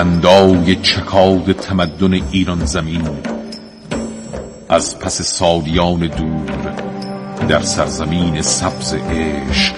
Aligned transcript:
بلندای 0.00 0.76
چکاد 0.76 1.52
تمدن 1.52 2.12
ایران 2.32 2.64
زمین 2.64 3.08
از 4.68 4.98
پس 4.98 5.22
سالیان 5.22 6.00
دور 6.00 6.74
در 7.48 7.60
سرزمین 7.60 8.42
سبز 8.42 8.94
عشق 8.94 9.74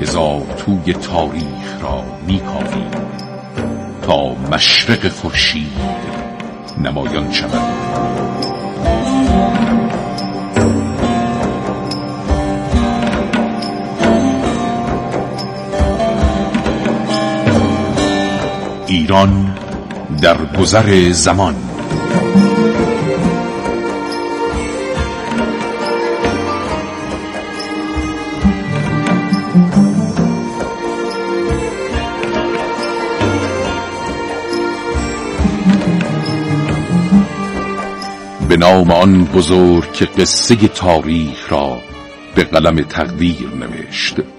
هزار 0.00 0.42
توی 0.56 0.92
تاریخ 0.92 1.82
را 1.82 2.04
میکاویم 2.26 2.90
تا 4.02 4.34
مشرق 4.34 5.08
خورشید 5.08 5.72
نمایان 6.84 7.32
شود. 7.32 8.47
ایران 18.98 19.54
در 20.22 20.36
گذر 20.44 21.10
زمان. 21.10 21.54
به 38.48 38.56
نام 38.56 38.90
آن 38.90 39.24
بزرگ 39.24 39.92
که 39.92 40.04
قصه 40.04 40.54
تاریخ 40.54 41.52
را 41.52 41.78
به 42.34 42.44
قلم 42.44 42.82
تقدیر 42.82 43.48
نوشت. 43.60 44.37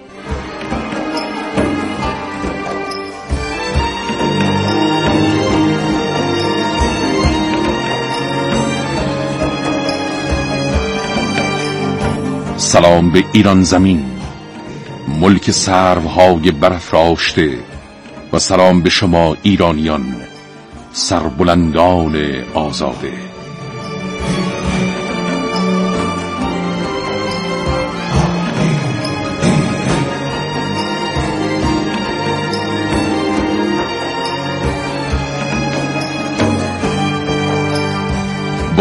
سلام 12.70 13.10
به 13.10 13.24
ایران 13.32 13.62
زمین. 13.62 14.04
ملک 15.20 15.50
سروهای 15.50 16.50
برافراشته 16.50 17.58
و 18.32 18.38
سلام 18.38 18.82
به 18.82 18.90
شما 18.90 19.36
ایرانیان 19.42 20.16
سربلندان 20.92 22.16
آزاده. 22.54 23.29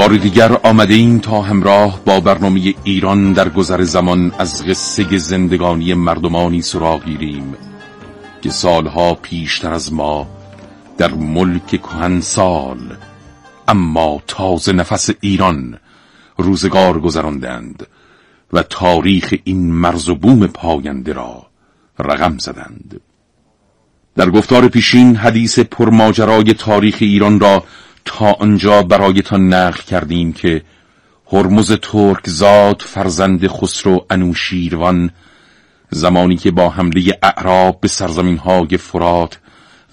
بار 0.09 0.17
دیگر 0.17 0.59
آمده 0.63 0.93
این 0.93 1.19
تا 1.19 1.41
همراه 1.41 2.01
با 2.05 2.19
برنامه 2.19 2.73
ایران 2.83 3.33
در 3.33 3.49
گذر 3.49 3.83
زمان 3.83 4.31
از 4.39 4.65
قصه 4.65 5.17
زندگانی 5.17 5.93
مردمانی 5.93 6.61
سراغ 6.61 7.05
گیریم 7.05 7.55
که 8.41 8.49
سالها 8.49 9.13
پیشتر 9.13 9.73
از 9.73 9.93
ما 9.93 10.27
در 10.97 11.13
ملک 11.13 11.67
کهنسال 11.67 12.77
اما 13.67 14.21
تازه 14.27 14.73
نفس 14.73 15.09
ایران 15.21 15.77
روزگار 16.37 16.99
گذراندند 16.99 17.87
و 18.53 18.63
تاریخ 18.63 19.33
این 19.43 19.71
مرز 19.71 20.09
و 20.09 20.15
بوم 20.15 20.47
پاینده 20.47 21.13
را 21.13 21.45
رقم 21.99 22.37
زدند. 22.37 23.01
در 24.15 24.29
گفتار 24.29 24.67
پیشین 24.67 25.15
حدیث 25.15 25.59
پرماجرای 25.59 26.53
تاریخ 26.53 26.97
ایران 26.99 27.39
را 27.39 27.63
تا 28.05 28.31
آنجا 28.31 28.83
برایتان 28.83 29.53
نقل 29.53 29.81
کردیم 29.81 30.33
که 30.33 30.63
هرمز 31.31 31.71
ترک 31.71 32.29
زاد 32.29 32.81
فرزند 32.81 33.47
خسرو 33.47 34.05
انوشیروان 34.09 35.09
زمانی 35.89 36.37
که 36.37 36.51
با 36.51 36.69
حمله 36.69 37.19
اعراب 37.23 37.79
به 37.81 37.87
سرزمین 37.87 38.37
های 38.37 38.77
فرات 38.77 39.39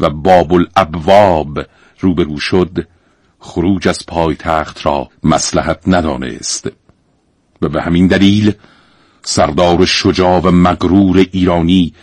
و 0.00 0.10
باب 0.10 0.52
الابواب 0.52 1.58
روبرو 2.00 2.38
شد 2.38 2.86
خروج 3.38 3.88
از 3.88 4.06
پایتخت 4.06 4.86
را 4.86 5.08
مسلحت 5.22 5.80
ندانست. 5.86 6.68
و 7.62 7.68
به 7.68 7.82
همین 7.82 8.06
دلیل 8.06 8.52
سردار 9.22 9.84
شجاع 9.84 10.40
و 10.40 10.50
مغرور 10.50 11.26
ایرانی 11.32 11.94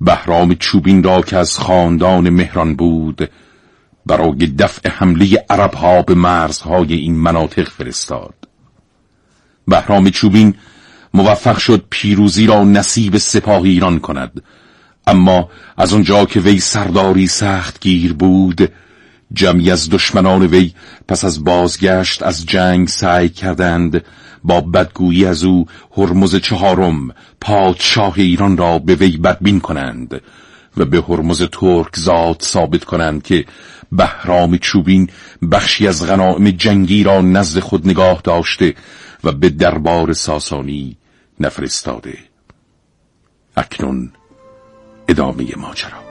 بهرام 0.00 0.54
چوبین 0.54 1.02
را 1.02 1.22
که 1.22 1.36
از 1.36 1.58
خاندان 1.58 2.30
مهران 2.30 2.74
بود 2.74 3.30
برای 4.10 4.46
دفع 4.46 4.88
حمله 4.88 5.44
عربها 5.50 6.02
به 6.02 6.14
مرزهای 6.14 6.94
این 6.94 7.14
مناطق 7.16 7.68
فرستاد. 7.68 8.34
بهرام 9.68 10.10
چوبین 10.10 10.54
موفق 11.14 11.58
شد 11.58 11.84
پیروزی 11.90 12.46
را 12.46 12.64
نصیب 12.64 13.18
سپاه 13.18 13.62
ایران 13.62 13.98
کند. 13.98 14.42
اما 15.06 15.50
از 15.76 15.94
آنجا 15.94 16.24
که 16.24 16.40
وی 16.40 16.58
سرداری 16.60 17.26
سخت 17.26 17.80
گیر 17.80 18.12
بود 18.12 18.72
جمعی 19.32 19.70
از 19.70 19.90
دشمنان 19.90 20.46
وی 20.46 20.72
پس 21.08 21.24
از 21.24 21.44
بازگشت 21.44 22.22
از 22.22 22.46
جنگ 22.46 22.88
سعی 22.88 23.28
کردند 23.28 24.04
با 24.44 24.60
بدگویی 24.60 25.26
از 25.26 25.44
او 25.44 25.66
هرمز 25.96 26.36
چهارم 26.36 27.14
پادشاه 27.40 28.14
ایران 28.16 28.56
را 28.56 28.78
به 28.78 28.94
وی 28.94 29.16
بدبین 29.16 29.60
کنند. 29.60 30.20
و 30.76 30.84
به 30.84 31.02
هرمز 31.08 31.42
ترک 31.42 31.96
زاد 31.96 32.42
ثابت 32.42 32.84
کنند 32.84 33.22
که 33.22 33.44
بهرام 33.92 34.58
چوبین 34.58 35.10
بخشی 35.52 35.88
از 35.88 36.06
غنائم 36.06 36.50
جنگی 36.50 37.02
را 37.02 37.20
نزد 37.20 37.60
خود 37.60 37.88
نگاه 37.88 38.20
داشته 38.24 38.74
و 39.24 39.32
به 39.32 39.48
دربار 39.48 40.12
ساسانی 40.12 40.96
نفرستاده. 41.40 42.18
اکنون 43.56 44.12
ادامه 45.08 45.56
ماجرا 45.56 46.09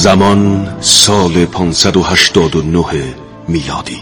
زمان 0.00 0.68
سال 0.80 1.44
589 1.44 2.84
میلادی. 3.48 3.98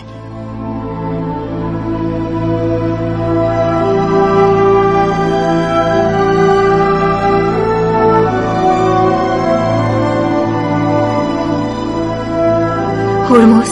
هرمز 13.31 13.69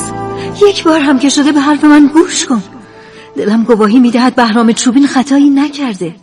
یک 0.69 0.85
بار 0.85 1.01
هم 1.01 1.19
که 1.19 1.29
شده 1.29 1.53
به 1.53 1.61
حرف 1.61 1.85
من 1.85 2.11
گوش 2.15 2.47
کن. 2.47 2.63
دلم 3.37 3.65
گواهی 3.65 3.99
می‌دهد 3.99 4.35
بهرام 4.35 4.73
چوبین 4.73 5.07
خطایی 5.07 5.51
نکرده. 5.51 6.15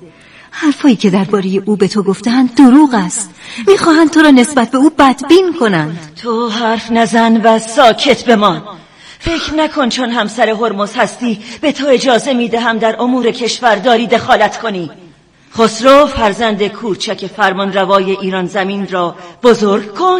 حرفایی 0.51 0.95
که 0.95 1.09
درباره 1.09 1.61
او 1.65 1.75
به 1.75 1.87
تو 1.87 2.03
گفتند 2.03 2.55
دروغ 2.55 2.93
است. 2.93 3.29
می‌خواهند 3.67 4.09
تو 4.09 4.21
را 4.21 4.29
نسبت 4.29 4.71
به 4.71 4.77
او 4.77 4.89
بدبین 4.89 5.53
کنند. 5.59 6.11
تو 6.21 6.49
حرف 6.49 6.91
نزن 6.91 7.41
و 7.41 7.59
ساکت 7.59 8.25
بمان. 8.25 8.63
فکر 9.19 9.53
نکن 9.53 9.89
چون 9.89 10.09
همسر 10.09 10.49
هرمز 10.49 10.93
هستی 10.95 11.39
به 11.61 11.71
تو 11.71 11.87
اجازه 11.87 12.33
می‌دهم 12.33 12.77
در 12.77 13.01
امور 13.01 13.31
کشورداری 13.31 14.07
دخالت 14.07 14.59
کنی. 14.59 14.91
خسرو 15.57 16.05
فرزند 16.05 16.67
کوچک 16.67 17.27
فرمان 17.27 17.73
روای 17.73 18.11
ایران 18.11 18.45
زمین 18.45 18.87
را 18.87 19.15
بزرگ 19.43 19.93
کن 19.93 20.19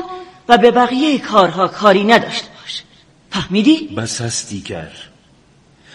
و 0.49 0.57
به 0.57 0.71
بقیه 0.71 1.19
کارها 1.19 1.67
کاری 1.67 2.03
نداشته 2.03 2.47
باش. 2.61 2.83
فهمیدی؟ 3.31 3.87
بس 3.97 4.21
است 4.21 4.49
دیگر. 4.49 4.91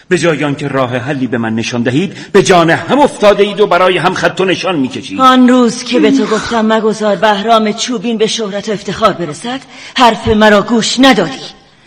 به 0.09 0.17
جای 0.17 0.43
آنکه 0.43 0.67
راه 0.67 0.97
حلی 0.97 1.27
به 1.27 1.37
من 1.37 1.55
نشان 1.55 1.83
دهید 1.83 2.31
به 2.31 2.43
جان 2.43 2.69
هم 2.69 2.99
افتاده 2.99 3.43
اید 3.43 3.59
و 3.59 3.67
برای 3.67 3.97
هم 3.97 4.13
خط 4.13 4.41
و 4.41 4.45
نشان 4.45 4.75
می‌کشید. 4.75 5.21
آن 5.21 5.47
روز 5.47 5.83
که 5.83 5.99
به 5.99 6.11
تو 6.11 6.25
گفتم 6.25 6.73
مگذار 6.73 7.15
بهرام 7.15 7.71
چوبین 7.71 8.17
به 8.17 8.27
شهرت 8.27 8.69
و 8.69 8.71
افتخار 8.71 9.13
برسد 9.13 9.59
حرف 9.97 10.27
مرا 10.27 10.61
گوش 10.61 10.99
ندادی 10.99 11.39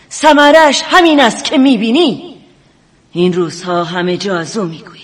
سمرش 0.09 0.81
همین 0.91 1.19
است 1.19 1.43
که 1.43 1.57
می‌بینی. 1.57 2.35
این 3.11 3.33
روزها 3.33 3.83
همه 3.83 4.17
جا 4.17 4.39
از 4.39 4.57
او 4.57 4.65
می‌گویند. 4.65 5.03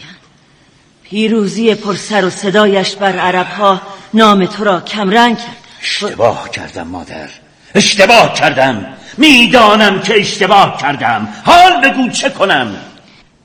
پیروزی 1.03 1.75
پرسر 1.75 2.25
و 2.25 2.29
صدایش 2.29 2.95
بر 2.95 3.17
عربها 3.17 3.81
نام 4.13 4.45
تو 4.45 4.63
را 4.63 4.81
کمرنگ 4.81 5.37
کرد. 5.37 5.57
اشتباه 5.81 6.49
کردم 6.49 6.87
مادر. 6.87 7.29
اشتباه 7.75 8.33
کردم. 8.33 8.85
می‌دانم 9.17 10.01
که 10.01 10.19
اشتباه 10.19 10.77
کردم. 10.81 11.27
حال 11.45 11.89
بگو 11.89 12.09
چه 12.09 12.29
کنم. 12.29 12.75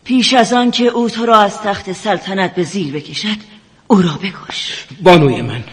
پیش 0.04 0.34
از 0.34 0.52
آن 0.52 0.70
که 0.70 0.84
او 0.84 1.10
تو 1.10 1.26
را 1.26 1.38
از 1.38 1.60
تخت 1.60 1.92
سلطنت 1.92 2.54
به 2.54 2.62
زیر 2.64 2.94
بکشد 2.94 3.36
او 3.86 4.02
را 4.02 4.18
بکش. 4.22 4.84
بانوی 5.02 5.42
من 5.42 5.64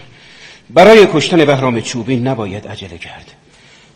برای 0.70 1.08
کشتن 1.14 1.46
بهرام 1.46 1.82
چوبین 1.82 2.28
نباید 2.28 2.68
عجله 2.68 2.98
کرد. 2.98 3.32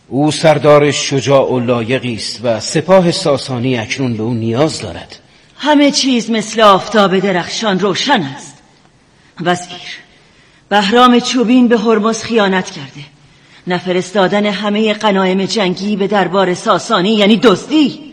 او 0.07 0.31
سردار 0.31 0.91
شجاع 0.91 1.51
و 1.51 1.59
لایقی 1.59 2.15
است 2.15 2.39
و 2.43 2.59
سپاه 2.59 3.11
ساسانی 3.11 3.77
اکنون 3.77 4.13
به 4.13 4.23
او 4.23 4.33
نیاز 4.33 4.81
دارد. 4.81 5.19
همه 5.57 5.91
چیز 5.91 6.29
مثل 6.29 6.61
آفتاب 6.61 7.19
درخشان 7.19 7.79
روشن 7.79 8.21
است. 8.21 8.57
وزیر 9.41 9.97
بهرام 10.69 11.19
چوبین 11.19 11.67
به 11.67 11.77
هرمز 11.77 12.23
خیانت 12.23 12.71
کرده. 12.71 13.05
نفرستادن 13.67 14.45
همه 14.45 14.93
قنایم 14.93 15.45
جنگی 15.45 15.95
به 15.95 16.07
دربار 16.07 16.53
ساسانی 16.53 17.15
یعنی 17.15 17.37
دزدی. 17.37 18.04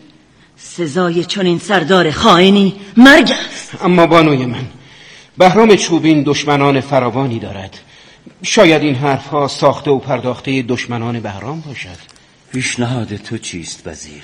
سزای 0.57 1.25
چنین 1.25 1.59
سردار 1.59 2.11
خائنی 2.11 2.75
مرگ 2.97 3.33
است. 3.47 3.85
اما 3.85 4.07
بانوی 4.07 4.47
من 4.47 4.67
بهرام 5.39 5.77
چوبین 5.77 6.23
دشمنان 6.23 6.81
فراوانی 6.81 7.39
دارد. 7.39 7.79
شاید 8.43 8.83
این 8.83 8.95
حرفها 8.95 9.49
ساخته 9.49 9.91
و 9.91 9.99
پرداخته 9.99 10.63
دشمنان 10.63 11.21
بهرام 11.21 11.61
باشد. 11.61 11.99
پیشنهاد 12.53 13.17
تو 13.17 13.39
چیست 13.39 13.87
وزیر؟ 13.87 14.23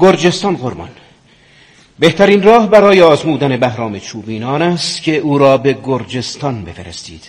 گرجستان 0.00 0.56
قربان 0.56 0.88
بهترین 1.98 2.42
راه 2.42 2.70
برای 2.70 3.02
آزمودن 3.02 3.56
بهرام 3.56 3.98
چوبینان 3.98 4.62
است 4.62 5.02
که 5.02 5.16
او 5.16 5.38
را 5.38 5.58
به 5.58 5.78
گرجستان 5.84 6.64
بفرستید. 6.64 7.22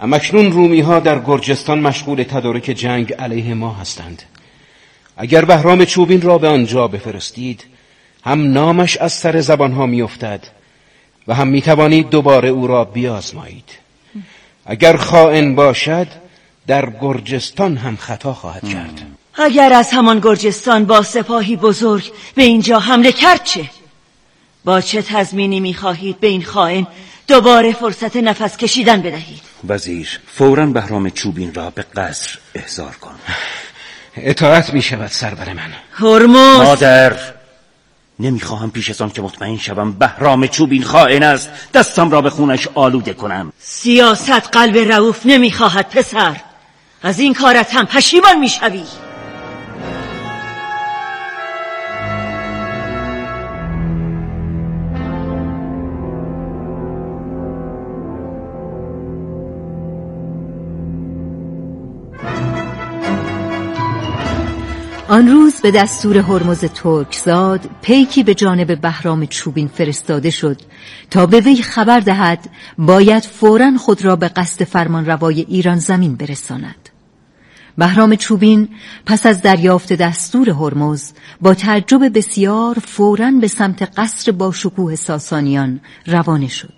امکنون 0.00 0.52
رومی 0.52 0.80
ها 0.80 1.00
در 1.00 1.18
گرجستان 1.18 1.80
مشغول 1.80 2.22
تدارک 2.22 2.62
جنگ 2.62 3.12
علیه 3.12 3.54
ما 3.54 3.72
هستند. 3.72 4.22
اگر 5.16 5.44
بهرام 5.44 5.84
چوبین 5.84 6.20
را 6.20 6.38
به 6.38 6.48
آنجا 6.48 6.88
بفرستید 6.88 7.64
هم 8.24 8.52
نامش 8.52 8.96
از 8.96 9.12
سر 9.12 9.40
زبان 9.40 9.72
ها 9.72 9.86
میافتد 9.86 10.40
و 11.28 11.34
هم 11.34 11.48
می‌توانید 11.48 12.10
دوباره 12.10 12.48
او 12.48 12.66
را 12.66 12.84
بیازمایید. 12.84 13.70
اگر 14.66 14.96
خائن 14.96 15.54
باشد 15.54 16.06
در 16.66 16.90
گرجستان 17.00 17.76
هم 17.76 17.96
خطا 17.96 18.34
خواهد 18.34 18.68
کرد. 18.68 19.02
اگر 19.34 19.72
از 19.72 19.90
همان 19.90 20.20
گرجستان 20.20 20.84
با 20.84 21.02
سپاهی 21.02 21.56
بزرگ 21.56 22.12
به 22.34 22.42
اینجا 22.42 22.78
حمله 22.78 23.12
کرد 23.12 23.44
چه؟ 23.44 23.70
با 24.64 24.80
چه 24.80 25.02
تضمینی 25.02 25.60
می‌خواهید 25.60 26.20
به 26.20 26.26
این 26.26 26.42
خائن 26.44 26.86
دوباره 27.28 27.72
فرصت 27.72 28.16
نفس 28.16 28.56
کشیدن 28.56 29.02
بدهید؟ 29.02 29.40
وزیر 29.68 30.20
فورا 30.26 30.66
بهرام 30.66 31.10
چوبین 31.10 31.54
را 31.54 31.70
به 31.70 31.84
قصر 31.96 32.38
احضار 32.54 32.96
کن. 33.00 33.14
اطاعت 34.16 34.74
می 34.74 34.82
شود 34.82 35.06
سربر 35.06 35.52
من. 35.52 35.72
هرمز. 35.92 36.66
مادر 36.66 37.16
نمی‌خواهم 38.18 38.70
پیش 38.70 38.90
از 38.90 39.02
آن 39.02 39.10
که 39.10 39.22
مطمئن 39.22 39.58
شوم 39.58 39.92
بهرام 39.92 40.46
چوبین 40.46 40.82
خائن 40.82 41.22
است. 41.22 41.50
دستم 41.74 42.10
را 42.10 42.20
به 42.20 42.30
خونش 42.30 42.68
آلوده 42.74 43.12
کنم. 43.14 43.52
سیاست 43.58 44.30
قلب 44.30 44.76
رعوف 44.76 45.20
نمی‌خواهد 45.24 45.88
پسر. 45.88 46.36
از 47.02 47.20
این 47.20 47.34
کارت 47.34 47.74
هم 47.74 47.86
پشیمان 47.86 48.38
می‌شوی. 48.38 48.82
آن 65.14 65.28
روز 65.28 65.54
به 65.60 65.70
دستور 65.70 66.18
هرمز 66.18 66.60
ترکزاد 66.64 67.70
پیکی 67.82 68.22
به 68.22 68.34
جانب 68.34 68.80
بهرام 68.80 69.26
چوبین 69.26 69.68
فرستاده 69.68 70.30
شد 70.30 70.60
تا 71.10 71.26
به 71.26 71.40
وی 71.40 71.62
خبر 71.62 72.00
دهد 72.00 72.50
باید 72.78 73.22
فورا 73.22 73.72
خود 73.78 74.04
را 74.04 74.16
به 74.16 74.28
قصد 74.28 74.64
فرمان 74.64 75.06
روای 75.06 75.40
ایران 75.40 75.78
زمین 75.78 76.16
برساند. 76.16 76.88
بهرام 77.78 78.16
چوبین 78.16 78.68
پس 79.06 79.26
از 79.26 79.42
دریافت 79.42 79.92
دستور 79.92 80.50
هرمز 80.50 81.12
با 81.40 81.54
تعجب 81.54 82.18
بسیار 82.18 82.78
فورا 82.78 83.30
به 83.30 83.48
سمت 83.48 83.82
قصر 83.96 84.32
با 84.32 84.52
شکوه 84.52 84.96
ساسانیان 84.96 85.80
روانه 86.06 86.48
شد. 86.48 86.74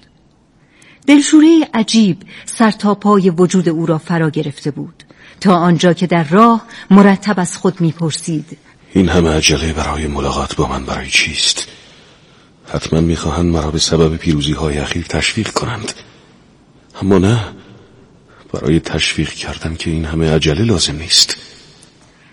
دلشوره 1.06 1.68
عجیب 1.74 2.18
سرتاپای 2.44 3.30
وجود 3.30 3.68
او 3.68 3.86
را 3.86 3.98
فرا 3.98 4.30
گرفته 4.30 4.70
بود. 4.70 5.05
تا 5.40 5.54
آنجا 5.54 5.92
که 5.92 6.06
در 6.06 6.24
راه 6.24 6.66
مرتب 6.90 7.40
از 7.40 7.56
خود 7.56 7.80
می‌پرسید. 7.80 8.58
این 8.92 9.08
همه 9.08 9.30
عجله 9.30 9.72
برای 9.72 10.06
ملاقات 10.06 10.56
با 10.56 10.66
من 10.66 10.84
برای 10.84 11.10
چیست؟ 11.10 11.68
حتما 12.68 13.00
می‌خواهند 13.00 13.52
مرا 13.52 13.70
به 13.70 13.78
سبب 13.78 14.16
پیروزی 14.16 14.52
های 14.52 14.78
اخیر 14.78 15.06
تشویق 15.08 15.50
کنند. 15.50 15.92
اما 17.02 17.18
نه 17.18 17.40
برای 18.52 18.80
تشویق 18.80 19.30
کردن 19.30 19.74
که 19.74 19.90
این 19.90 20.04
همه 20.04 20.34
عجله 20.34 20.64
لازم 20.64 20.96
نیست. 20.96 21.45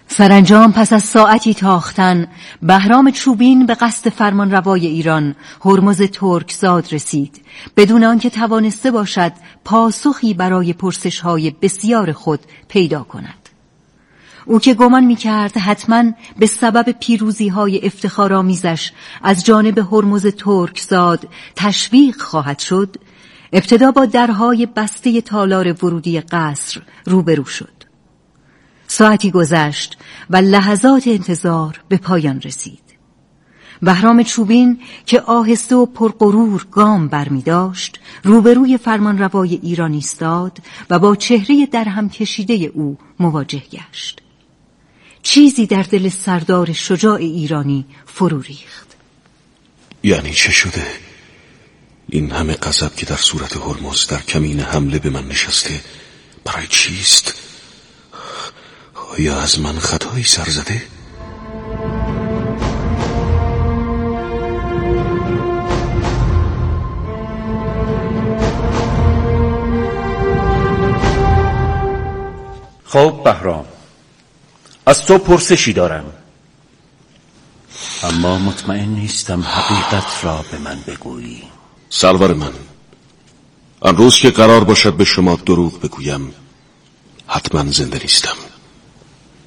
سرانجام 0.07 0.71
پس 0.71 0.93
از 0.93 1.03
ساعتی 1.03 1.53
تاختن 1.53 2.27
بهرام 2.61 3.11
چوبین 3.11 3.65
به 3.65 3.75
قصد 3.75 4.09
فرمان 4.09 4.51
روای 4.51 4.87
ایران 4.87 5.35
هرمز 5.65 6.01
ترکزاد 6.01 6.93
رسید. 6.93 7.41
بدون 7.77 8.03
آنکه 8.03 8.29
توانسته 8.29 8.91
باشد 8.91 9.31
پاسخی 9.65 10.33
برای 10.33 10.73
پرسش 10.73 11.19
های 11.19 11.51
بسیار 11.61 12.11
خود 12.11 12.39
پیدا 12.67 13.03
کند. 13.03 13.49
او 14.45 14.59
که 14.59 14.73
گمان 14.73 15.03
می 15.03 15.15
کرد 15.15 15.57
حتما 15.57 16.03
به 16.39 16.45
سبب 16.45 16.95
پیروزی 16.99 17.47
های 17.47 17.85
افتخارآمیزش 17.85 18.91
از 19.23 19.45
جانب 19.45 19.77
هرمز 19.77 20.25
ترکزاد 20.25 21.27
تشویق 21.55 22.21
خواهد 22.21 22.59
شد 22.59 22.95
ابتدا 23.53 23.91
با 23.91 24.05
درهای 24.05 24.65
بسته 24.65 25.21
تالار 25.21 25.85
ورودی 25.85 26.19
قصر 26.21 26.81
روبرو 27.05 27.45
شد. 27.45 27.82
ساعتی 28.93 29.31
گذشت 29.31 29.97
و 30.29 30.37
لحظات 30.37 31.07
انتظار 31.07 31.81
به 31.89 31.97
پایان 31.97 32.41
رسید 32.41 32.83
بهرام 33.81 34.23
چوبین 34.23 34.79
که 35.05 35.21
آهسته 35.21 35.75
و 35.75 35.85
پرقرور 35.85 36.67
گام 36.71 37.07
برمی 37.07 37.41
داشت 37.41 37.99
روبروی 38.23 38.77
فرمان 38.77 39.17
روای 39.17 39.59
ایران 39.63 39.93
ایستاد 39.93 40.57
و 40.89 40.99
با 40.99 41.15
چهره 41.15 41.65
درهم 41.65 42.09
کشیده 42.09 42.53
او 42.53 42.97
مواجه 43.19 43.63
گشت 43.71 44.21
چیزی 45.23 45.65
در 45.65 45.83
دل 45.83 46.09
سردار 46.09 46.73
شجاع 46.73 47.15
ایرانی 47.15 47.85
فرو 48.05 48.41
ریخت 48.41 48.87
یعنی 50.03 50.33
چه 50.33 50.51
شده؟ 50.51 50.87
این 52.09 52.31
همه 52.31 52.53
قذب 52.53 52.95
که 52.95 53.05
در 53.05 53.15
صورت 53.15 53.57
هرمز 53.57 54.07
در 54.07 54.21
کمین 54.21 54.59
حمله 54.59 54.99
به 54.99 55.09
من 55.09 55.27
نشسته 55.27 55.81
برای 56.45 56.67
چیست؟ 56.67 57.52
آیا 59.19 59.41
از 59.41 59.59
من 59.59 59.79
خطایی 59.79 60.23
سر 60.23 60.49
زده؟ 60.49 60.81
خب 72.85 73.21
بهرام 73.23 73.65
از 74.85 75.05
تو 75.05 75.17
پرسشی 75.17 75.73
دارم. 75.73 76.05
اما 78.03 78.37
مطمئن 78.37 78.89
نیستم 78.89 79.41
حقیقت 79.41 80.23
را 80.23 80.45
به 80.51 80.57
من 80.57 80.79
بگویی. 80.87 81.43
سرور 81.89 82.33
من 82.33 82.53
آن 83.79 83.97
روز 83.97 84.17
که 84.17 84.29
قرار 84.29 84.63
باشد 84.63 84.93
به 84.93 85.05
شما 85.05 85.35
دروغ 85.35 85.81
بگویم 85.81 86.33
حتما 87.27 87.71
زنده 87.71 87.99
نیستم. 87.99 88.35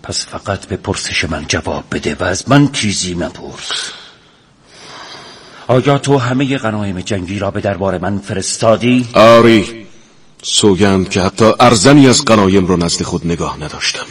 پس 0.06 0.26
فقط 0.26 0.66
به 0.66 0.76
پرسش 0.76 1.24
من 1.24 1.44
جواب 1.48 1.84
بده 1.92 2.14
و 2.14 2.24
از 2.24 2.48
من 2.48 2.72
چیزی 2.72 3.14
مپرس 3.14 3.92
آیا 5.66 5.98
تو 5.98 6.18
همه 6.18 6.58
غنایم 6.58 7.00
جنگی 7.00 7.38
را 7.38 7.50
به 7.50 7.60
دربار 7.60 7.98
من 7.98 8.18
فرستادی؟ 8.18 9.08
آری. 9.14 9.86
سوگند 10.42 11.08
که 11.08 11.22
حتی 11.22 11.52
ارزنی 11.60 12.08
از 12.08 12.24
قنایم 12.24 12.66
را 12.66 12.76
نزد 12.76 13.02
خود 13.02 13.26
نگاه 13.26 13.56
نداشتم. 13.62 14.06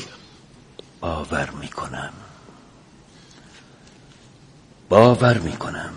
باور 1.01 1.49
می‌کنم. 1.61 2.13
باور 4.89 5.37
می‌کنم. 5.37 5.89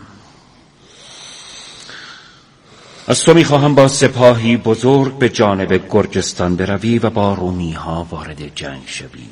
از 3.06 3.22
تو 3.22 3.34
می‌خواهم 3.34 3.74
با 3.74 3.88
سپاهی 3.88 4.56
بزرگ 4.56 5.18
به 5.18 5.28
جانب 5.28 5.88
گرجستان 5.90 6.56
بروی 6.56 6.98
و 6.98 7.10
با 7.10 7.34
رومی 7.34 7.72
ها 7.72 8.06
وارد 8.10 8.54
جنگ 8.54 8.82
شوی 8.86 9.28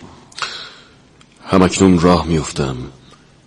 همکنون 1.57 2.01
راه 2.01 2.27
میفتم 2.27 2.77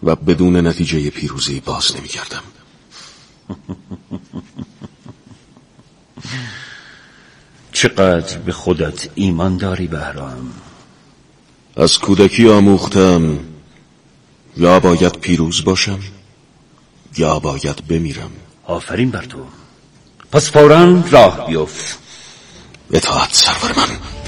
و 0.03 0.15
بدون 0.15 0.67
نتیجه 0.67 1.09
پیروزی 1.09 1.59
باز 1.59 1.95
نمیگردم 1.95 2.43
چقدر 7.71 8.37
به 8.37 8.51
خودت 8.51 9.09
ایمان 9.15 9.57
داری 9.57 9.87
بهرام؟ 9.87 10.53
از 11.75 11.99
کودکی 11.99 12.49
آموختم 12.49 13.39
یا 14.57 14.79
باید 14.79 15.19
پیروز 15.19 15.63
باشم 15.63 15.99
یا 17.17 17.39
باید 17.39 17.87
بمیرم. 17.87 18.31
آفرین 18.65 19.11
بر 19.11 19.23
تو. 19.23 19.45
پس 20.31 20.51
فورا 20.51 21.03
راه 21.11 21.47
بیفت. 21.47 21.99
اطاعت 22.91 23.33
سرور 23.33 23.73
من. 23.77 24.18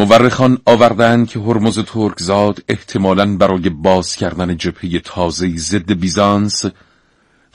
مورخان 0.00 0.58
آوردند 0.66 1.28
که 1.28 1.38
هرمز 1.38 1.78
ترکزاد 1.78 2.64
احتمالاً 2.68 3.36
برای 3.36 3.68
باز 3.68 4.16
کردن 4.16 4.56
جبهه 4.56 4.98
تازه 4.98 5.56
ضد 5.56 5.92
بیزانس 5.92 6.64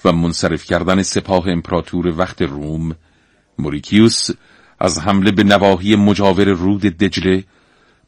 و 0.05 0.11
منصرف 0.11 0.65
کردن 0.65 1.03
سپاه 1.03 1.43
امپراتور 1.47 2.13
وقت 2.17 2.41
روم 2.41 2.95
موریکیوس 3.59 4.29
از 4.79 4.99
حمله 4.99 5.31
به 5.31 5.43
نواحی 5.43 5.95
مجاور 5.95 6.45
رود 6.45 6.81
دجله 6.81 7.43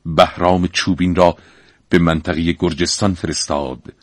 بهرام 0.05 0.67
چوبین 0.67 1.15
را 1.15 1.37
به 1.89 1.99
منطقه 1.99 2.51
گرجستان 2.51 3.13
فرستاد 3.13 3.93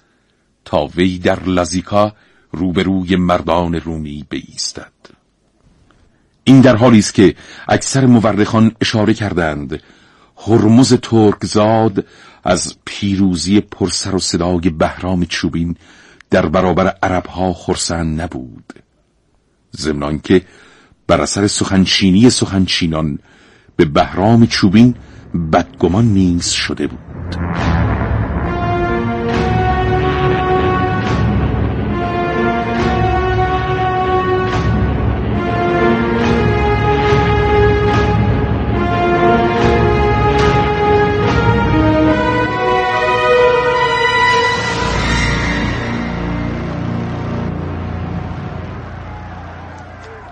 تا 0.64 0.87
وی 0.87 1.19
در 1.19 1.45
لزیکا 1.45 2.12
روبروی 2.53 3.17
مردان 3.17 3.75
رومی 3.75 4.26
بیستد. 4.29 4.93
این 6.45 6.61
در 6.61 6.76
حالی 6.76 6.99
است 6.99 7.14
که 7.14 7.35
اکثر 7.69 8.07
مورخان 8.07 8.73
اشاره 8.81 9.14
کردند 9.14 9.83
هرمز 10.47 10.93
ترکزاد 10.93 12.07
از 12.45 12.77
پیروزی 12.85 13.61
پرسر 13.61 14.15
و 14.15 14.19
صدای 14.19 14.71
بهرام 14.71 15.25
چوبین 15.25 15.77
در 16.31 16.47
برابر 16.47 16.95
عربها 17.03 17.53
خرسند 17.53 18.21
نبود. 18.21 18.73
ضمن 19.77 20.19
که 20.19 20.43
بر 21.07 21.21
اثر 21.21 21.47
سخنچینی 21.47 22.31
سخنچینان 22.31 23.19
به 23.77 23.85
بهرام 23.85 24.47
چوبین 24.47 24.95
بدگمان 25.53 26.05
نیز 26.05 26.49
شده 26.49 26.87
بود. 26.87 27.74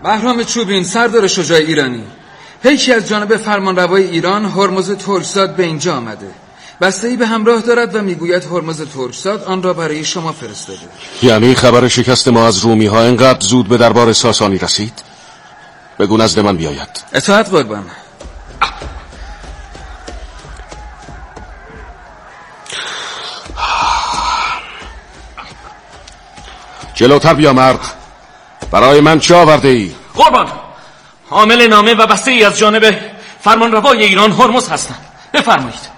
بهرام 0.03 0.43
چوبین 0.43 0.85
سردار 0.85 1.27
شجاع 1.27 1.59
ایرانی. 1.59 2.05
پیکی 2.63 2.93
از 2.93 3.09
جانب 3.09 3.37
فرمانروای 3.37 4.05
ایران 4.05 4.45
هرمز 4.45 4.91
ترکزاد 4.91 5.57
به 5.57 5.63
اینجا 5.63 5.97
آمده. 5.97 6.31
بسته 6.81 7.09
ای 7.09 7.17
به 7.17 7.27
همراه 7.27 7.61
دارد 7.61 7.95
و 7.95 8.03
می‌گوید 8.03 8.45
هرمز 8.45 8.83
ترکزاد 8.83 9.45
آن 9.45 9.63
را 9.63 9.73
برای 9.73 10.05
شما 10.05 10.33
فرستاده. 10.33 10.81
یعنی 11.23 11.55
خبر 11.55 11.89
شکست 11.89 12.29
ما 12.29 12.47
از 12.47 12.59
رومی 12.59 12.87
ها 12.87 13.01
انقدر 13.01 13.47
زود 13.47 13.69
به 13.69 13.77
دربار 13.77 14.13
ساسانی 14.13 14.59
رسید؟ 14.59 15.03
بگو 15.99 16.17
نزد 16.17 16.41
من 16.41 16.57
بیاید. 16.57 16.89
اطاعت 17.13 17.51
قربان. 17.51 17.85
جلوتر 26.95 27.35
بیا 27.35 27.53
مرد. 27.53 28.02
برای 28.73 29.01
من 29.01 29.19
چه 29.19 29.35
آورده 29.35 29.69
ای؟ 29.69 29.93
قربان. 30.15 30.49
حامل 31.31 31.67
نامه 31.67 31.95
و 31.95 32.07
بسته 32.07 32.31
ای 32.31 32.45
از 32.45 32.59
جانب 32.59 33.01
فرمانروای 33.41 34.05
ایران 34.05 34.33
هرمز 34.33 34.69
هستند 34.69 34.99
بفرمایید. 35.35 35.93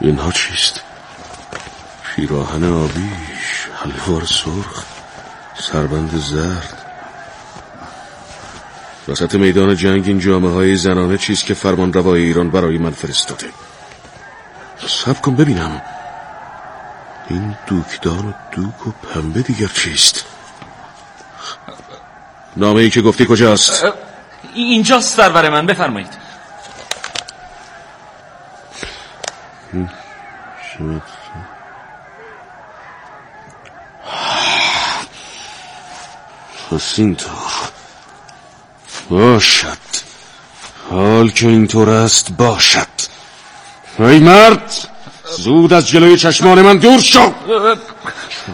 اینها 0.00 0.32
چیست؟ 0.32 0.82
پیراهن 2.04 2.64
آبیش 2.64 3.68
حلوار 3.74 4.24
سرخ 4.24 4.84
سربند 5.54 6.16
زرد. 6.16 6.83
وسط 9.08 9.34
میدان 9.34 9.76
جنگ 9.76 10.06
این 10.06 10.18
جامعه 10.18 10.52
های 10.52 10.76
زنانه 10.76 11.18
چیست 11.18 11.44
که 11.44 11.54
فرمان 11.54 11.92
روای 11.92 12.22
ایران 12.22 12.50
برای 12.50 12.78
من 12.78 12.90
فرستاده. 12.90 13.46
سب 14.88 15.20
کن 15.20 15.36
ببینم. 15.36 15.82
این 17.30 17.56
دوکدان 17.66 18.26
و 18.26 18.32
دوک 18.52 18.86
و 18.86 18.90
پنبه 18.90 19.42
دیگر 19.42 19.66
چیست؟ 19.66 20.24
نامه 22.56 22.80
ای 22.80 22.90
که 22.90 23.02
گفتی 23.02 23.26
کجاست؟ 23.26 23.84
اینجاست 24.54 25.16
سرور 25.16 25.50
من 25.50 25.66
بفرمایید. 25.66 26.24
پس 36.70 36.98
اینطور 36.98 37.74
باشد. 39.10 39.78
حال 40.90 41.30
که 41.30 41.46
اینطور 41.48 41.90
است 41.90 42.32
باشد. 42.32 42.86
ای 43.98 44.18
مرد 44.18 44.72
زود 45.38 45.72
از 45.72 45.88
جلوی 45.88 46.16
چشمان 46.16 46.62
من 46.62 46.76
دور 46.76 47.00
شو. 47.00 47.32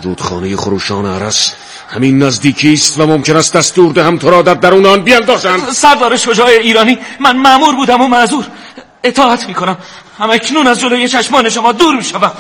رودخانه 0.03 0.57
خروشان 0.57 1.07
عرس 1.07 1.53
همین 1.89 2.23
نزدیکی 2.23 2.73
است 2.73 3.01
و 3.01 3.07
ممکن 3.07 3.37
است 3.37 3.57
دستور 3.57 3.93
دهم 3.93 4.19
تو 4.19 4.31
را 4.31 4.43
در 4.43 4.55
درون 4.55 4.87
آن 4.87 5.03
بیندازند. 5.03 5.73
سردار 5.73 6.17
شجاع 6.17 6.47
ایرانی 6.47 6.99
من 7.21 7.37
معمور 7.37 7.75
بودم 7.75 8.03
و 8.03 8.09
معذور. 8.09 8.47
اطاعت 9.05 9.49
می‌کنم. 9.49 9.79
اما 10.21 10.33
اکنون 10.33 10.67
از 10.67 10.81
جلوی 10.81 11.09
چشمان 11.09 11.49
شما 11.49 11.73
دور 11.73 11.97
می‌شوم. 11.97 12.33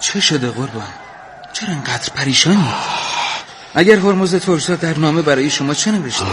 چه 0.00 0.20
شده 0.20 0.50
قربان؟ 0.50 0.88
چرا 1.52 1.68
انقدر 1.68 2.08
پریشانی؟ 2.14 2.68
اگر 3.74 3.96
هرمز 3.96 4.34
ترسا 4.34 4.74
در 4.76 4.98
نامه 4.98 5.22
برای 5.22 5.50
شما 5.50 5.74
چه 5.74 5.90
نوشته؟ 5.90 6.24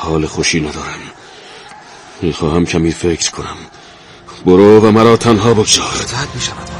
حال 0.00 0.26
خوشی 0.26 0.60
ندارم. 0.60 1.00
می‌خواهم 2.22 2.66
کمی 2.66 2.92
فکر 2.92 3.30
کنم. 3.30 3.56
برو 4.46 4.80
و 4.80 4.90
مرا 4.90 5.16
تنها 5.16 5.54
بگذار. 5.54 5.86
اطاعت 5.86 6.28
می‌شود 6.34 6.79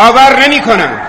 باور 0.00 0.38
نمی 0.38 0.60
کنم 0.60 1.00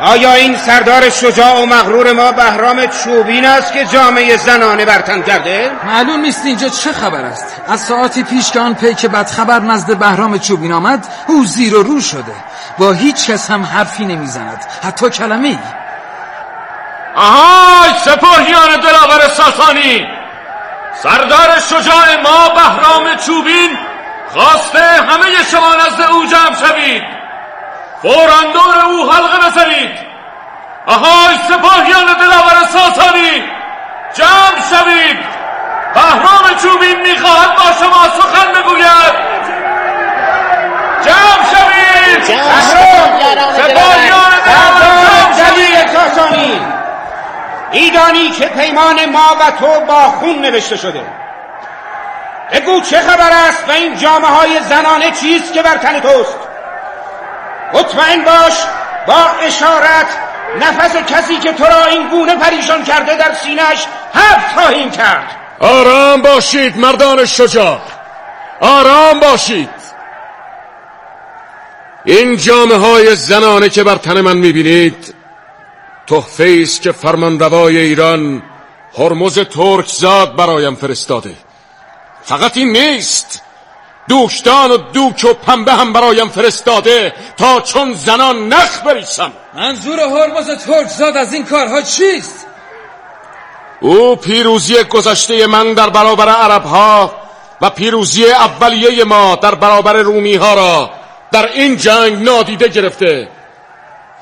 آیا 0.00 0.32
این 0.32 0.56
سردار 0.56 1.10
شجاع 1.10 1.62
و 1.62 1.66
مغرور 1.66 2.12
ما 2.12 2.32
بهرام 2.32 2.86
چوبین 2.86 3.46
است 3.46 3.72
که 3.72 3.84
جامعه 3.84 4.36
زنانه 4.36 4.84
برتن 4.84 5.22
کرده؟ 5.22 5.70
معلوم 5.86 6.20
نیست 6.20 6.46
اینجا 6.46 6.68
چه 6.68 6.92
خبر 6.92 7.24
است. 7.24 7.62
از 7.68 7.80
ساعتی 7.80 8.22
پیش 8.22 8.50
که 8.50 8.60
آن 8.60 8.74
پیک 8.74 9.06
بد 9.06 9.26
خبر 9.26 9.60
نزد 9.60 9.98
بهرام 9.98 10.38
چوبین 10.38 10.72
آمد 10.72 11.06
او 11.26 11.44
زیر 11.44 11.74
و 11.74 11.82
رو 11.82 12.00
شده. 12.00 12.34
با 12.78 12.92
هیچ 12.92 13.30
کس 13.30 13.50
هم 13.50 13.64
حرفی 13.64 14.04
نمی‌زند. 14.04 14.64
حتی 14.84 15.10
کلمه 15.10 15.48
ای 15.48 15.58
آهای 17.14 17.90
سپاهیان 18.04 18.80
دلاور 18.80 19.28
ساسانی. 19.28 20.06
سردار 21.02 21.60
شجاع 21.70 22.22
ما 22.22 22.48
بهرام 22.48 23.16
چوبین 23.26 23.78
خواسته 24.32 24.82
همه 24.82 25.26
شما 25.50 25.74
نزد 25.74 26.00
او 26.00 26.26
جمع 26.26 26.56
شوید. 26.66 27.19
فورا 28.02 28.52
دور 28.52 28.84
او 28.86 29.12
حلقه 29.12 29.48
بزنید 29.48 30.10
آهای 30.86 31.36
سپاهیان 31.48 32.06
دلاور 32.06 32.66
ساسانی 32.72 33.44
جمع 34.14 34.60
شوید 34.70 35.18
بهرام 35.94 36.56
چوبین 36.62 37.00
می‌خواهد 37.02 37.56
با 37.56 37.62
شما 37.62 38.04
سخن 38.04 38.52
بگوید 38.52 39.14
جمع 41.04 41.44
شوید 41.52 42.24
سپاهیان 43.56 44.32
شوید 45.36 45.88
ساسانی 45.88 46.60
ایدانی 47.72 48.30
که 48.30 48.46
پیمان 48.46 49.04
ما 49.04 49.36
و 49.40 49.50
تو 49.50 49.80
با 49.86 49.94
خون 49.94 50.38
نوشته 50.38 50.76
شده 50.76 51.02
بگو 52.52 52.80
چه 52.80 53.00
خبر 53.00 53.30
است 53.48 53.68
و 53.68 53.72
این 53.72 53.96
جامعه 53.96 54.30
های 54.30 54.60
زنانه 54.60 55.10
چیست 55.10 55.52
که 55.52 55.62
بر 55.62 55.76
تن 55.76 56.00
توست 56.00 56.38
مطمئن 57.74 58.24
باش 58.24 58.54
با 59.06 59.24
اشارت 59.42 60.06
نفس 60.60 60.96
کسی 60.96 61.36
که 61.36 61.52
تو 61.52 61.64
را 61.64 61.84
این 61.84 62.08
گونه 62.08 62.36
پریشان 62.36 62.84
کرده 62.84 63.16
در 63.16 63.34
سینش 63.34 63.86
حفظ 64.14 64.54
خواهیم 64.54 64.90
کرد. 64.90 65.36
آرام 65.60 66.22
باشید 66.22 66.76
مردان 66.76 67.26
شجاع. 67.26 67.80
آرام 68.60 69.20
باشید. 69.20 69.70
این 72.04 72.36
جامعه 72.36 72.78
های 72.78 73.16
زنانه 73.16 73.68
که 73.68 73.84
بر 73.84 73.96
تن 73.96 74.20
من 74.20 74.36
می‌بینید 74.36 75.14
تحفه 76.06 76.60
است 76.62 76.82
که 76.82 76.92
فرمانروای 76.92 77.76
ایران 77.76 78.42
هرمز 78.98 79.38
ترکزاد 79.38 80.36
برایم 80.36 80.74
فرستاده. 80.74 81.34
فقط 82.22 82.56
این 82.56 82.72
نیست. 82.72 83.42
دوشتان 84.10 84.70
و 84.70 84.76
دوک 84.76 85.24
و 85.24 85.34
پنبه 85.34 85.72
هم 85.72 85.92
برایم 85.92 86.28
فرستاده 86.28 87.14
تا 87.36 87.60
چون 87.60 87.94
زنان 87.94 88.48
نخ 88.48 88.82
بریسم 88.82 89.32
منظور 89.54 90.00
هرمز 90.00 90.50
ترکزاد 90.50 91.16
از 91.16 91.32
این 91.32 91.44
کارها 91.44 91.82
چیست؟ 91.82 92.46
او 93.80 94.16
پیروزی 94.16 94.84
گذشته 94.84 95.46
من 95.46 95.74
در 95.74 95.90
برابر 95.90 96.28
عرب 96.28 96.64
ها 96.64 97.14
و 97.60 97.70
پیروزی 97.70 98.24
اولیه 98.24 99.04
ما 99.04 99.34
در 99.36 99.54
برابر 99.54 99.96
رومی 99.96 100.34
ها 100.34 100.54
را 100.54 100.90
در 101.32 101.52
این 101.52 101.76
جنگ 101.76 102.22
نادیده 102.22 102.68
گرفته 102.68 103.28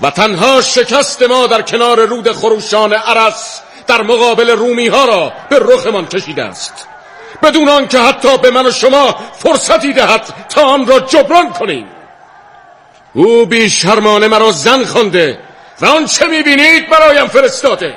و 0.01 0.11
تنها 0.11 0.63
شکست 0.63 1.23
ما 1.23 1.47
در 1.47 1.63
کنار 1.63 2.05
رود 2.05 2.33
خروشان 2.33 2.93
عرس 2.93 3.61
در 3.87 4.03
مقابل 4.03 4.51
رومی 4.51 4.87
ها 4.87 5.05
را 5.05 5.33
به 5.49 5.59
رخمان 5.59 6.07
کشیده 6.07 6.45
است 6.45 6.89
بدون 7.43 7.69
آنکه 7.69 7.99
حتی 7.99 8.39
به 8.39 8.51
من 8.51 8.67
و 8.67 8.71
شما 8.71 9.17
فرصتی 9.39 9.93
دهد 9.93 10.35
تا 10.49 10.63
آن 10.63 10.87
را 10.87 11.01
جبران 11.01 11.53
کنیم. 11.53 11.87
او 13.13 13.47
بیشرمانه 13.47 14.29
مرا 14.29 14.53
زن 14.53 14.85
خوانده 14.85 15.39
و 15.81 15.87
آنچه 15.87 16.27
می‌بینید 16.27 16.91
برایم 16.91 17.27
فرستاده. 17.27 17.95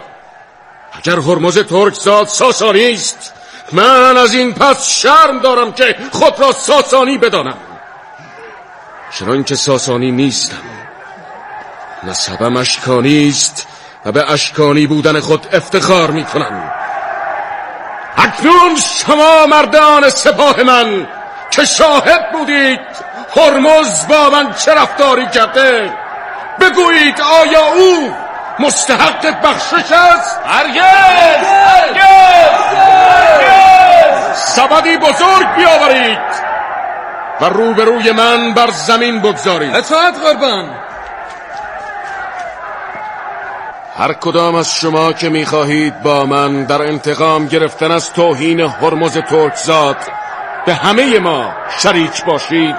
اگر 0.93 1.19
هرمز 1.19 1.57
ترکزاد 1.57 2.27
ساسانی 2.27 2.93
است 2.93 3.33
من 3.71 4.17
از 4.17 4.33
این 4.33 4.53
پس 4.53 4.89
شرم 4.89 5.39
دارم 5.39 5.73
که 5.73 5.95
خود 6.11 6.39
را 6.39 6.51
ساسانی 6.51 7.17
بدانم. 7.17 7.57
چرا 9.19 9.33
اینکه 9.33 9.55
ساسانی 9.55 10.11
نیستم 10.11 10.61
نسبم 12.03 12.57
اشکانی 12.57 13.29
است 13.29 13.67
و 14.05 14.11
به 14.11 14.31
اشکانی 14.31 14.87
بودن 14.87 15.19
خود 15.19 15.47
افتخار 15.53 16.11
می 16.11 16.23
کنم 16.23 16.80
اکنون 18.17 18.75
شما 18.75 19.45
مردان 19.45 20.09
سپاه 20.09 20.63
من 20.63 21.07
که 21.51 21.65
شاهد 21.65 22.31
بودید 22.31 22.79
هرمز 23.35 24.07
با 24.07 24.29
من 24.29 24.53
چه 24.53 24.73
رفتاری 24.73 25.27
کرده؟ 25.27 25.93
بگویید 26.59 27.21
آیا 27.21 27.65
او 27.65 28.13
مستحق 28.59 29.41
بخشش 29.41 29.91
است؟ 29.91 30.39
هرگز! 30.45 31.47
هرگز! 31.47 32.11
سبدی 34.35 34.97
بزرگ 34.97 35.55
بیاورید 35.55 36.51
و 37.41 37.45
روبروی 37.45 38.11
من 38.11 38.53
بر 38.53 38.71
زمین 38.71 39.21
بگذارید. 39.21 39.75
اطاعت 39.75 40.15
قربان! 40.25 40.69
هر 43.95 44.13
کدام 44.13 44.55
از 44.55 44.75
شما 44.75 45.13
که 45.13 45.29
می‌خواهید 45.29 46.01
با 46.01 46.25
من 46.25 46.63
در 46.63 46.81
انتقام 46.81 47.47
گرفتن 47.47 47.91
از 47.91 48.13
توهین 48.13 48.59
هرمز 48.59 49.17
ترکزاد 49.17 49.97
به 50.65 50.73
همه 50.73 51.19
ما 51.19 51.53
شریک 51.77 52.25
باشید. 52.25 52.75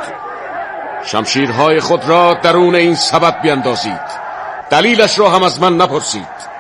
شمشیرهای 1.05 1.81
خود 1.81 2.09
را 2.09 2.35
درون 2.35 2.75
این 2.75 2.95
سبد 2.95 3.43
بیندازید. 3.43 4.23
دلیلش 4.71 5.19
را 5.19 5.31
هم 5.31 5.43
از 5.43 5.61
من 5.61 5.77
نپرسید. 5.77 6.53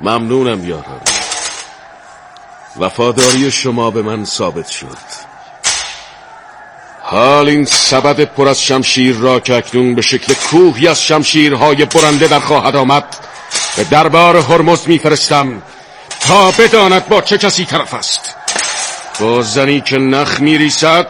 ممنونم 0.00 0.68
یاران. 0.68 1.00
وفاداری 2.76 3.50
شما 3.50 3.90
به 3.90 4.02
من 4.02 4.24
ثابت 4.24 4.68
شد. 4.68 4.98
حال 7.02 7.48
این 7.48 7.64
سبد 7.64 8.20
پر 8.20 8.48
از 8.48 8.62
شمشیر 8.62 9.16
را 9.16 9.40
که 9.40 9.54
اکنون 9.54 9.94
به 9.94 10.02
شکل 10.02 10.34
کوهی 10.34 10.88
از 10.88 11.02
شمشیرهای 11.02 11.84
برنده 11.84 12.28
در 12.28 12.40
خواهد 12.40 12.76
آمد 12.76 13.16
به 13.76 13.84
دربار 13.84 14.36
هرمز 14.36 14.88
میفرستم 14.88 15.62
تا 16.20 16.50
بداند 16.50 17.08
با 17.08 17.20
چه 17.20 17.38
کسی 17.38 17.64
طرف 17.64 17.94
است. 17.94 18.34
با 19.20 19.42
زنی 19.42 19.80
که 19.80 19.98
نخ 19.98 20.40
میریسد 20.40 21.08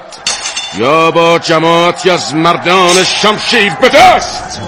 یا 0.79 1.11
با 1.11 1.39
جماعتی 1.39 2.11
از 2.11 2.35
مردان 2.35 3.05
شمشیر 3.05 3.75
به 3.75 3.89
دست! 3.89 4.61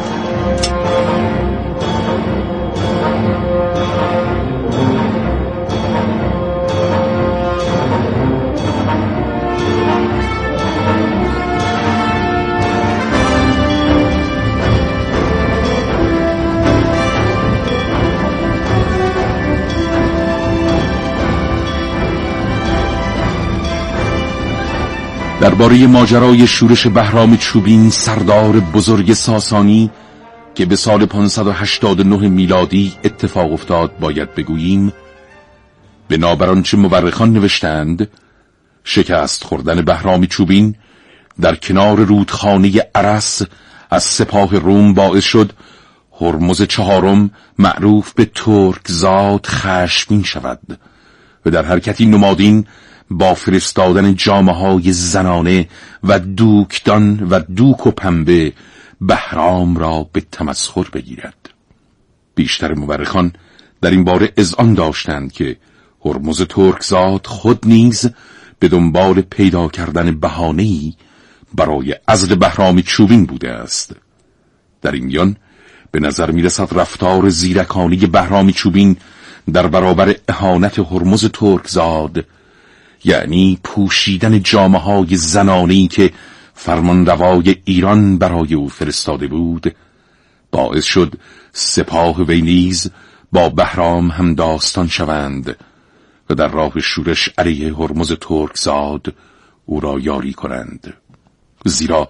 درباره 25.50 25.86
ماجرای 25.86 26.46
شورش 26.46 26.86
بهرام 26.86 27.36
چوبین 27.36 27.90
سردار 27.90 28.60
بزرگ 28.60 29.12
ساسانی 29.12 29.90
که 30.54 30.66
به 30.66 30.76
سال 30.76 31.06
589 31.06 32.28
میلادی 32.28 32.92
اتفاق 33.04 33.52
افتاد 33.52 33.98
باید 34.00 34.34
بگوییم 34.34 34.92
بنابر 36.08 36.60
چه 36.60 36.76
مورخان 36.76 37.32
نوشتند؟ 37.32 38.08
شکست 38.84 39.44
خوردن 39.44 39.82
بهرام 39.82 40.26
چوبین 40.26 40.74
در 41.40 41.54
کنار 41.54 41.96
رودخانه 41.96 42.72
عرس 42.94 43.42
از 43.90 44.02
سپاه 44.02 44.58
روم 44.58 44.94
باعث 44.94 45.24
شد 45.24 45.52
هرمز 46.20 46.62
چهارم 46.62 47.30
معروف 47.58 48.12
به 48.12 48.30
ترک 48.34 48.88
زاد 48.88 49.46
خشمین 49.46 50.22
شود 50.22 50.78
و 51.46 51.50
در 51.50 51.64
حرکتی 51.64 52.06
نمادین 52.06 52.66
با 53.10 53.34
فرستادن 53.34 54.14
جامعه 54.14 54.54
های 54.54 54.92
زنانه 54.92 55.68
و 56.04 56.18
دوکدان 56.18 57.28
و 57.30 57.40
دوک 57.40 57.86
و 57.86 57.90
پنبه 57.90 58.52
بهرام 59.00 59.76
را 59.76 60.08
به 60.12 60.22
تمسخر 60.32 60.88
بگیرد. 60.92 61.50
بیشتر 62.34 62.74
مورخان 62.74 63.32
در 63.80 63.90
این 63.90 64.04
باره 64.04 64.32
اذعان 64.36 64.74
داشتند 64.74 65.32
که 65.32 65.56
هرمز 66.04 66.42
ترکزاد 66.42 67.26
خود 67.26 67.66
نیز 67.66 68.10
به 68.58 68.68
دنبال 68.68 69.20
پیدا 69.20 69.68
کردن 69.68 70.20
بهانه‌ای 70.20 70.94
برای 71.54 71.96
عزل 72.08 72.34
بهرام 72.34 72.82
چوبین 72.82 73.26
بوده 73.26 73.50
است. 73.50 73.96
در 74.82 74.92
این 74.92 75.04
میان 75.04 75.36
به 75.90 76.00
نظر 76.00 76.30
می 76.30 76.42
رسد 76.42 76.78
رفتار 76.78 77.28
زیرکانی 77.28 77.96
بهرام 77.96 78.50
چوبین 78.50 78.96
در 79.52 79.66
برابر 79.66 80.14
اهانت 80.28 80.78
هرمز 80.78 81.24
ترکزاد 81.24 82.24
یعنی 83.04 83.58
پوشیدن 83.64 84.42
جامعه 84.42 84.80
های 84.80 85.16
زنانی 85.16 85.88
که 85.88 86.12
فرمان 86.54 87.06
روای 87.06 87.56
ایران 87.64 88.18
برای 88.18 88.54
او 88.54 88.68
فرستاده 88.68 89.26
بود 89.26 89.74
باعث 90.50 90.84
شد 90.84 91.14
سپاه 91.52 92.22
وی 92.22 92.42
نیز 92.42 92.90
با 93.32 93.48
بهرام 93.48 94.10
هم 94.10 94.34
داستان 94.34 94.88
شوند 94.88 95.56
و 96.30 96.34
در 96.34 96.48
راه 96.48 96.80
شورش 96.80 97.30
علیه 97.38 97.74
هرمز 97.74 98.12
ترکزاد 98.12 99.14
او 99.66 99.80
را 99.80 99.98
یاری 99.98 100.32
کنند. 100.32 100.94
زیرا 101.64 102.08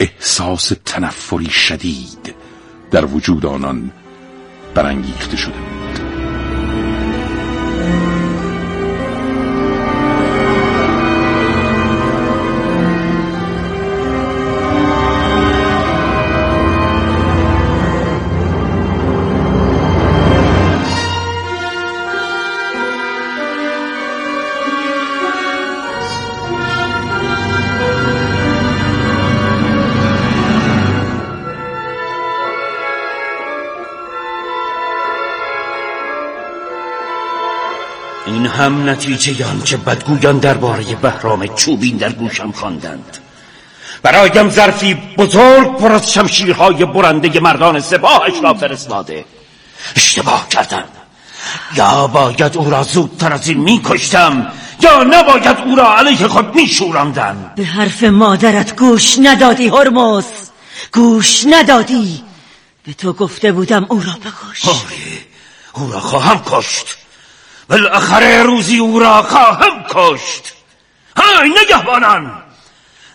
احساس 0.00 0.72
تنفری 0.84 1.50
شدید 1.50 2.34
در 2.90 3.04
وجود 3.04 3.46
آنان 3.46 3.90
برانگیخته 4.74 5.36
شده 5.36 5.58
بود. 5.58 6.05
هم 38.56 38.88
نتیجه 38.88 39.46
آنچه 39.46 39.76
بدگویان 39.76 40.38
درباره 40.38 40.94
بهرام 40.94 41.46
چوبین 41.46 41.96
در 41.96 42.12
گوشم 42.12 42.52
خواندند. 42.52 43.18
برایم 44.02 44.50
ظرفی 44.50 44.94
بزرگ 44.94 45.76
پر 45.76 45.92
از 45.92 46.12
شمشیرهای 46.12 46.84
برنده 46.84 47.40
مردان 47.40 47.80
سپاهش 47.80 48.34
را 48.42 48.54
فرستاده. 48.54 49.24
اشتباه 49.96 50.48
کردم. 50.48 50.84
یا 51.76 52.06
باید 52.06 52.56
او 52.56 52.70
را 52.70 52.82
زودتر 52.82 53.32
از 53.32 53.48
این 53.48 53.60
میکشتم 53.60 54.52
یا 54.80 55.02
نباید 55.02 55.56
او 55.66 55.76
را 55.76 55.96
علیه 55.98 56.28
خود 56.28 56.54
میشورندم. 56.54 57.52
به 57.56 57.64
حرف 57.64 58.02
مادرت 58.02 58.76
گوش 58.76 59.18
ندادی 59.18 59.68
هرمز. 59.68 60.24
گوش 60.92 61.44
ندادی. 61.46 62.22
به 62.84 62.92
تو 62.92 63.12
گفته 63.12 63.52
بودم 63.52 63.86
او 63.88 64.00
را 64.00 64.12
بکش. 64.12 64.68
آره 64.68 64.76
او 65.72 65.92
را 65.92 66.00
خواهم 66.00 66.42
کشت. 66.46 66.86
بالاخره 67.68 68.42
روزی 68.42 68.78
او 68.78 68.98
را 68.98 69.22
خواهم 69.22 69.84
کشت. 69.90 70.52
های 71.16 71.54
نگهبانان 71.62 72.42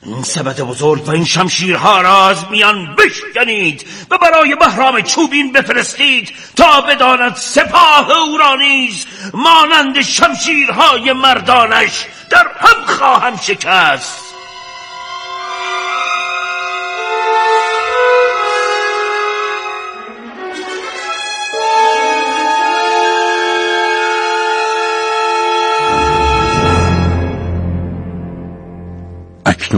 این 0.05 0.23
سبد 0.23 0.61
بزرگ 0.61 1.07
و 1.07 1.11
این 1.11 1.25
شمشیرها 1.25 2.01
را 2.01 2.27
از 2.29 2.37
میان 2.51 2.95
بشکنید 2.95 3.87
و 4.11 4.17
برای 4.17 4.55
بهرام 4.55 5.01
چوبین 5.01 5.51
بفرستید 5.51 6.33
تا 6.55 6.81
بداند 6.81 7.35
سپاه 7.35 8.17
او 8.17 8.37
را 8.37 8.55
نیز 8.55 9.05
مانند 9.33 10.01
شمشیرهای 10.01 11.13
مردانش 11.13 12.05
در 12.29 12.47
هم 12.59 12.85
خواهم 12.85 13.37
شکست. 13.37 14.30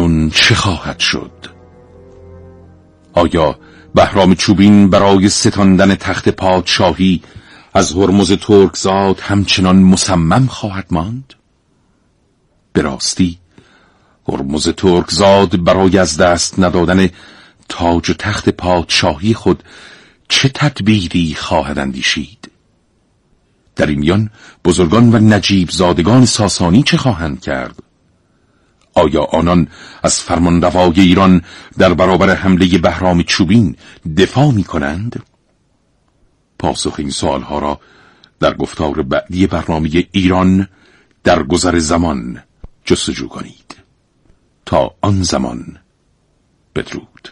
اکنون 0.04 0.30
چه 0.30 0.56
خواهد 0.56 1.00
شد؟ 1.00 1.32
آیا 3.14 3.60
بهرام 3.96 4.36
چوبین 4.36 4.90
برای 4.90 5.30
ستاندن 5.30 5.96
تخت 5.96 6.30
پادشاهی 6.30 7.22
از 7.74 7.94
هرمز 7.94 8.32
ترکزاد 8.32 9.20
همچنان 9.20 9.76
مصمم 9.76 10.46
خواهد 10.48 10.88
ماند؟ 10.92 11.34
به 12.74 12.82
راستی 12.82 13.38
هرمز 14.28 14.70
ترکزاد 14.70 15.64
برای 15.64 15.98
از 15.98 16.18
دست 16.18 16.60
ندادن 16.60 17.10
تاج 17.70 18.10
و 18.10 18.14
تخت 18.14 18.50
پادشاهی 18.50 19.34
خود 19.34 19.64
چه 20.30 20.50
تدبیری 20.50 21.36
خواهد 21.36 21.80
اندیشید؟ 21.80 22.52
در 23.76 23.86
این 23.86 24.00
میان 24.00 24.30
بزرگان 24.66 25.16
و 25.16 25.20
نجیب 25.20 25.70
زادگان 25.70 26.26
ساسانی 26.26 26.84
چه 26.84 26.98
خواهند 26.98 27.42
کرد؟ 27.42 27.93
آیا 28.94 29.24
آنان 29.24 29.68
از 30.04 30.20
فرمانروای 30.20 31.02
ایران 31.02 31.42
در 31.78 31.94
برابر 31.94 32.30
حمله 32.36 32.78
بهرام 32.78 33.24
چوبین 33.24 33.76
دفاع 34.18 34.52
می 34.52 34.64
کنند؟ 34.64 35.24
پاسخ 36.60 36.96
این 36.98 37.10
سوالها 37.10 37.60
را 37.60 37.80
در 38.40 38.54
گفتار 38.54 39.02
بعدی 39.02 39.48
برنامه 39.48 39.90
ایران 40.12 40.68
در 41.24 41.44
گذر 41.44 41.80
زمان 41.80 42.44
جستجو 42.86 43.28
کنید. 43.28 43.76
تا 44.66 44.96
آن 45.02 45.24
زمان 45.24 45.78
بدرود. 46.76 47.30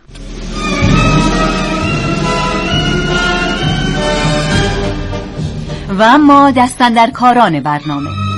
و 5.90 6.04
اما 6.04 6.52
دستن 6.52 6.94
در 6.94 7.12
کاران 7.12 7.60
برنامه. 7.60 8.31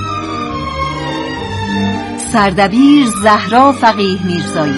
سردبیر 2.34 3.06
زهرا 3.22 3.72
فقیه 3.72 4.26
میرزایی. 4.26 4.74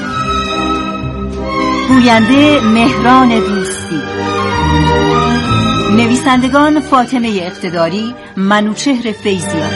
گوینده 1.89 2.61
مهران 2.61 3.29
دوستی. 3.29 4.03
نویسندگان 5.97 6.81
فاطمه 6.81 7.29
اقتداری 7.43 8.15
منوچهر 8.37 9.13
فیزیان 9.13 9.71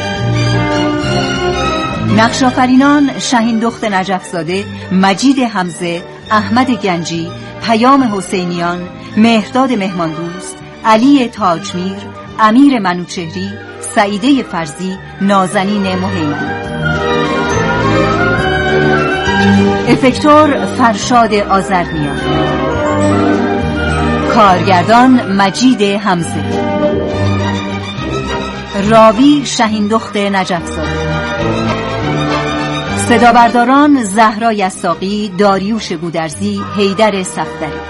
نقشافرینان 2.16 3.18
شهین 3.18 3.58
دخت 3.58 3.84
نجفزاده 3.84 4.64
مجید 4.92 5.38
حمزه 5.38 6.02
احمد 6.30 6.70
گنجی 6.70 7.30
پیام 7.66 8.02
حسینیان 8.02 8.88
مهرداد 9.16 9.72
مهماندوست 9.72 10.56
علی 10.84 11.28
تاجمیر 11.28 11.98
امیر 12.38 12.78
منوچهری 12.78 13.50
سعیده 13.80 14.42
فرزی 14.42 14.98
نازنین 15.20 15.94
مهیمن 15.94 16.59
افکتور 19.88 20.66
فرشاد 20.66 21.34
آزرنیا 21.34 22.12
کارگردان 24.34 25.32
مجید 25.32 25.82
حمزه. 25.82 26.44
راوی 28.90 29.42
شهین 29.46 29.88
دخت 29.88 30.16
نجفزاده 30.16 31.10
صدا 33.08 33.32
برداران 33.32 34.04
زهرا 34.04 34.52
یساقی 34.52 35.32
داریوش 35.38 35.92
گودرزی 35.92 36.60
حیدر 36.76 37.22
صفدری. 37.22 37.80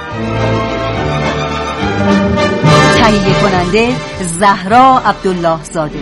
تهیه 2.96 3.40
کننده 3.42 3.96
زهرا 4.38 5.02
عبدالله 5.06 5.58
زاده 5.62 6.00